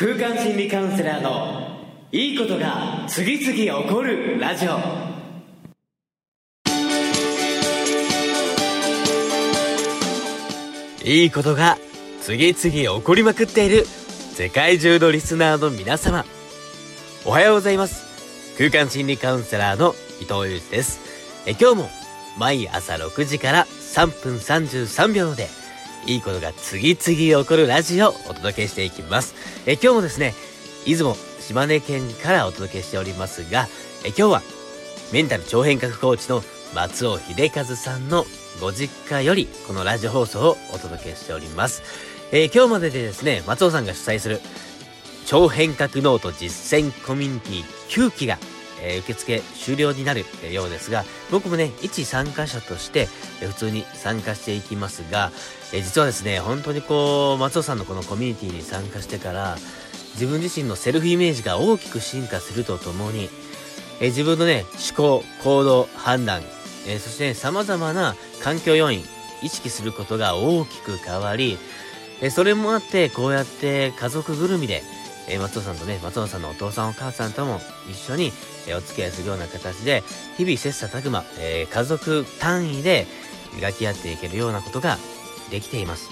[0.00, 1.76] 空間心理カウンセラーの
[2.12, 4.78] いいことが次々起こるラジオ。
[11.04, 11.78] いいことが
[12.20, 13.86] 次々起こりまくっている
[14.34, 16.24] 世界中のリスナーの皆様。
[17.26, 18.56] おはようございます。
[18.56, 21.00] 空間心理カウンセラーの伊藤裕二です。
[21.44, 21.90] え今日も
[22.38, 25.48] 毎朝6時から3分33秒で
[26.06, 29.34] いいことが次々起こるラジオをお届けしていきます。
[29.66, 30.34] え今日もですね、
[30.86, 33.68] 出雲、島根県からお届けしておりますが、
[34.04, 34.42] え今日は
[35.12, 36.42] メンタル超変革コーチの
[36.74, 38.26] 松尾秀和さんの
[38.60, 41.82] ご実家よりこのラジオ放送をお届けしております。
[42.32, 44.40] え、今日まででですね、松尾さんが主催する
[45.26, 48.38] 超変革ノート実践コミュニティ9期が
[48.82, 53.08] え、受付終了になるようですが、僕もね、一参加者として、
[53.40, 55.30] え、普通に参加していきますが、
[55.72, 59.58] え、実はですね、本当にこう、松尾さんのこのコミュニティに参加してから、
[60.14, 63.30] 自分自身のセルフイメージが大きく進化するとともに、
[64.00, 66.42] え自分のね、思考、行動、判断、
[66.86, 69.04] えそして、ね、様々な環境要因、
[69.42, 71.58] 意識することが大きく変わり、
[72.20, 74.82] えそれもあって、こうやって家族ぐるみで、
[75.28, 78.32] え松尾さんとね、松尾さんのお父さんお母さんとも一緒に、
[78.66, 80.02] えお付き合いするような形で、
[80.36, 83.06] 日々切磋琢磨、えー、家族単位で
[83.54, 84.98] 磨き合っていけるようなことが
[85.50, 86.10] できています。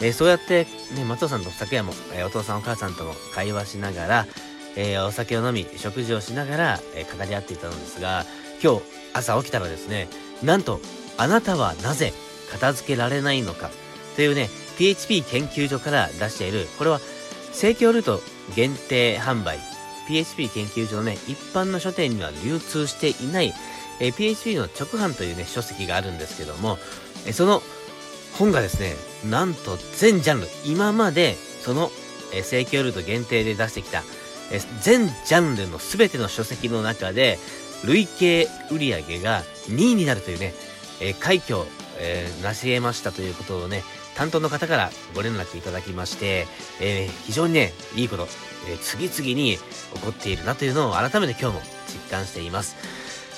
[0.00, 4.26] えー、そうやって、ね、松尾さんと昨夜も、えー、お父さんお母さんとも会話しながら、
[4.78, 8.26] えお酒を飲み、食事をしながら、え語り合っていたのですが、
[8.62, 8.82] 今日
[9.14, 10.08] 朝起きたらですね、
[10.42, 10.80] なんと、
[11.16, 12.12] あなたはなぜ
[12.50, 13.70] 片付けられないのか
[14.16, 17.00] というね、PHP 研究所から出している、これは、
[17.56, 18.20] 盛況ルート
[18.54, 19.58] 限定販売
[20.06, 23.54] PHP 研究所のね、一般の書店には流通していない、
[23.98, 26.78] えー、PHP の直販というね、書籍があるんですけども、
[27.26, 27.62] えー、その
[28.38, 28.94] 本がですね、
[29.30, 31.90] なんと全ジャンル、今までその、
[32.34, 34.02] えー、ルート限定で出してきた、
[34.52, 37.38] えー、全ジャンルの全ての書籍の中で、
[37.84, 40.52] 累計売上が2位になるというね、
[41.00, 41.60] えー、快挙、
[41.98, 43.82] えー、成し得ましたということをね、
[44.16, 46.46] 担当の方からご連絡いただきまして、
[46.80, 48.26] えー、非常にね、いいこと、
[48.68, 52.76] えー、次々に起こっているなというのを改めて今日も実感しています。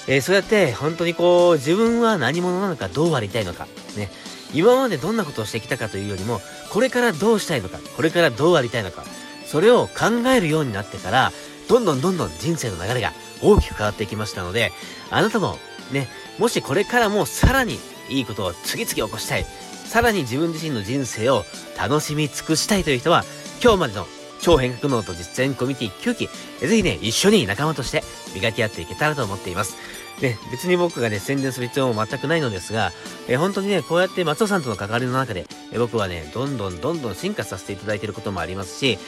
[0.06, 4.10] えー、そうやって本当にこう、自分は何者なのか、どうありたいのか、ね、
[4.54, 6.40] 今までどんなことをしてきたかというよりも、
[6.70, 9.04] これからどうしたいのか、これからどうありたいのか、
[9.46, 11.32] それを考えるようになってから、
[11.68, 13.12] どんどんどんどん人生の流れが
[13.42, 14.72] 大きく変わっていきましたので、
[15.10, 15.58] あなたも
[15.92, 17.78] ね、もしこれからもさらに
[18.08, 19.46] いいことを次々起こしたい、
[19.88, 21.44] さらに自分自身の人生を
[21.78, 23.24] 楽しみ尽くしたいという人は、
[23.62, 24.06] 今日までの
[24.42, 26.28] 超変革ノート実践コミュニティ9期、
[26.60, 28.04] ぜひね、一緒に仲間として
[28.34, 29.76] 磨き合っていけたらと思っています。
[30.20, 32.92] ね、別に僕がね、宣伝する必要も全くないのですが、
[33.28, 38.98] え本当にね、こうやって松尾さんとの関わりの中で、え僕はね、どんどんどんどん進化させていただいていることもありますし、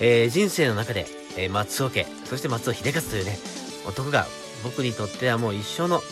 [0.00, 3.38] えー、人生の中で、え、松尾家、そして松尾秀勝というね、
[3.86, 4.26] 男が
[4.64, 6.02] 僕にとってはもう一生の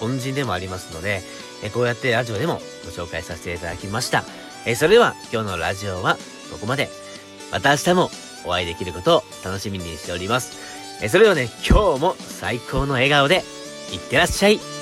[0.00, 1.22] 恩人でもありますので、
[1.62, 4.24] えこうやってラジオでもご紹介させていただきました。
[4.66, 6.16] えそれでは今日のラジオは
[6.52, 6.88] ここまで。
[7.50, 8.10] また明日も
[8.44, 10.52] お会いできることを楽しみにしております。
[11.02, 13.42] えそれではね、今日も最高の笑顔で
[13.92, 14.77] いってらっしゃい。